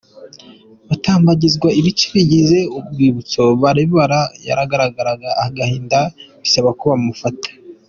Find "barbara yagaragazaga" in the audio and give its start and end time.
3.61-5.29